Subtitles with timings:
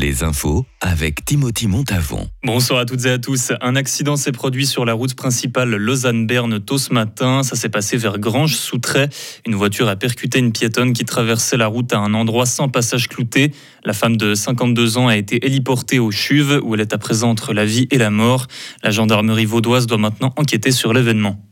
[0.00, 2.26] Les infos avec Timothy Montavon.
[2.42, 3.52] Bonsoir à toutes et à tous.
[3.60, 7.42] Un accident s'est produit sur la route principale Lausanne-Berne tôt ce matin.
[7.42, 9.10] Ça s'est passé vers Granges-sous-Trait.
[9.46, 13.08] Une voiture a percuté une piétonne qui traversait la route à un endroit sans passage
[13.08, 13.52] clouté.
[13.84, 17.28] La femme de 52 ans a été héliportée au CHUV où elle est à présent
[17.28, 18.46] entre la vie et la mort.
[18.82, 21.49] La gendarmerie vaudoise doit maintenant enquêter sur l'événement.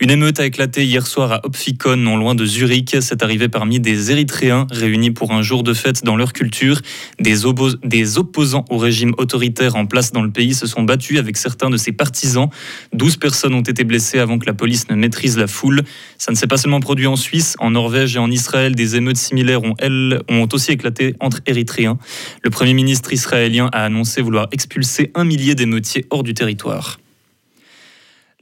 [0.00, 2.96] Une émeute a éclaté hier soir à Opfikon, non loin de Zurich.
[3.00, 6.80] C'est arrivé parmi des Érythréens réunis pour un jour de fête dans leur culture.
[7.20, 11.70] Des, opposants au régime autoritaire en place dans le pays se sont battus avec certains
[11.70, 12.48] de ses partisans.
[12.92, 15.82] 12 personnes ont été blessées avant que la police ne maîtrise la foule.
[16.18, 18.74] Ça ne s'est pas seulement produit en Suisse, en Norvège et en Israël.
[18.74, 21.98] Des émeutes similaires ont, elles, ont aussi éclaté entre Érythréens.
[22.42, 26.98] Le Premier ministre israélien a annoncé vouloir expulser un millier d'émeutiers hors du territoire.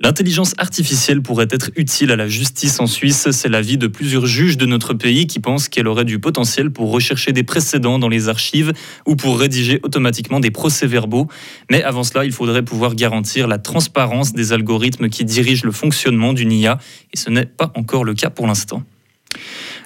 [0.05, 3.31] L'intelligence artificielle pourrait être utile à la justice en Suisse.
[3.31, 6.91] C'est l'avis de plusieurs juges de notre pays qui pensent qu'elle aurait du potentiel pour
[6.91, 8.73] rechercher des précédents dans les archives
[9.07, 11.29] ou pour rédiger automatiquement des procès-verbaux.
[11.71, 16.33] Mais avant cela, il faudrait pouvoir garantir la transparence des algorithmes qui dirigent le fonctionnement
[16.33, 16.79] d'une IA.
[17.15, 18.83] Et ce n'est pas encore le cas pour l'instant.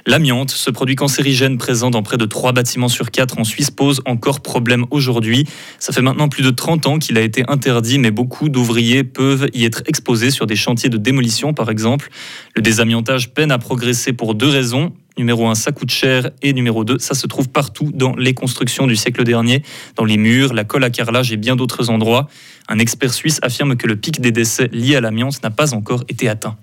[0.09, 4.03] L'amiante, ce produit cancérigène présent dans près de 3 bâtiments sur 4 en Suisse, pose
[4.07, 5.49] encore problème aujourd'hui.
[5.81, 9.49] Ça fait maintenant plus de 30 ans qu'il a été interdit, mais beaucoup d'ouvriers peuvent
[9.53, 12.09] y être exposés sur des chantiers de démolition, par exemple.
[12.55, 14.93] Le désamiantage peine à progresser pour deux raisons.
[15.19, 16.31] Numéro 1, ça coûte cher.
[16.41, 19.65] Et numéro 2, ça se trouve partout dans les constructions du siècle dernier,
[19.97, 22.29] dans les murs, la colle à carrelage et bien d'autres endroits.
[22.69, 26.05] Un expert suisse affirme que le pic des décès liés à l'amiante n'a pas encore
[26.09, 26.57] été atteint.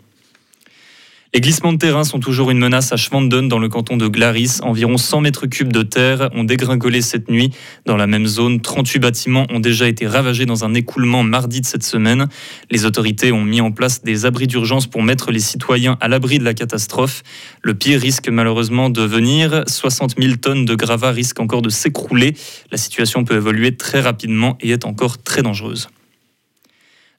[1.36, 4.60] Les glissements de terrain sont toujours une menace à Schwanden, dans le canton de Glaris.
[4.62, 7.50] Environ 100 mètres cubes de terre ont dégringolé cette nuit.
[7.88, 11.66] Dans la même zone, 38 bâtiments ont déjà été ravagés dans un écoulement mardi de
[11.66, 12.28] cette semaine.
[12.70, 16.38] Les autorités ont mis en place des abris d'urgence pour mettre les citoyens à l'abri
[16.38, 17.24] de la catastrophe.
[17.64, 19.64] Le pire risque malheureusement de venir.
[19.66, 22.36] 60 000 tonnes de gravats risquent encore de s'écrouler.
[22.70, 25.88] La situation peut évoluer très rapidement et est encore très dangereuse.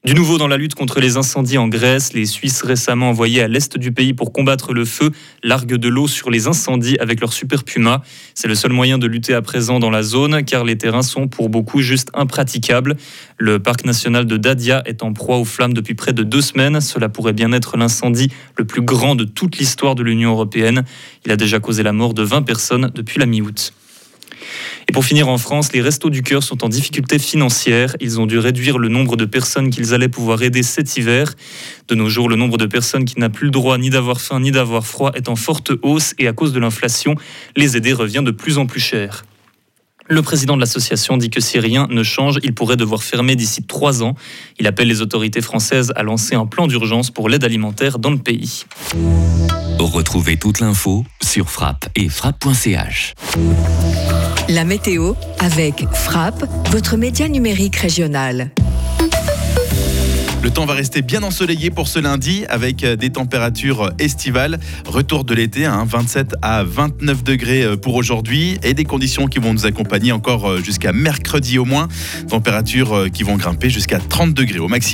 [0.05, 3.47] Du nouveau dans la lutte contre les incendies en Grèce, les Suisses récemment envoyés à
[3.47, 5.09] l'est du pays pour combattre le feu
[5.41, 8.03] larguent de l'eau sur les incendies avec leur super puma.
[8.35, 11.27] C'est le seul moyen de lutter à présent dans la zone car les terrains sont
[11.27, 12.97] pour beaucoup juste impraticables.
[13.39, 16.81] Le parc national de Dadia est en proie aux flammes depuis près de deux semaines.
[16.81, 20.83] Cela pourrait bien être l'incendie le plus grand de toute l'histoire de l'Union européenne.
[21.25, 23.73] Il a déjà causé la mort de 20 personnes depuis la mi-août.
[24.87, 27.95] Et pour finir en France, les Restos du Cœur sont en difficulté financière.
[27.99, 31.33] Ils ont dû réduire le nombre de personnes qu'ils allaient pouvoir aider cet hiver.
[31.87, 34.39] De nos jours, le nombre de personnes qui n'a plus le droit ni d'avoir faim
[34.39, 37.15] ni d'avoir froid est en forte hausse et à cause de l'inflation,
[37.55, 39.25] les aider revient de plus en plus cher.
[40.07, 43.63] Le président de l'association dit que si rien ne change, il pourrait devoir fermer d'ici
[43.63, 44.13] trois ans.
[44.59, 48.19] Il appelle les autorités françaises à lancer un plan d'urgence pour l'aide alimentaire dans le
[48.19, 48.65] pays.
[49.79, 53.13] Retrouvez toute l'info sur frappe et frappe.ch.
[54.47, 58.51] La météo avec Frappe, votre média numérique régional.
[60.45, 64.59] Le temps va rester bien ensoleillé pour ce lundi avec euh, des températures estivales.
[64.85, 69.39] Retour de l'été, 27 hein, à 29 degrés euh, pour aujourd'hui et des conditions qui
[69.39, 71.87] vont nous accompagner encore euh, jusqu'à mercredi au moins.
[72.29, 74.83] Températures qui vont grimper jusqu'à 30 degrés au maximum.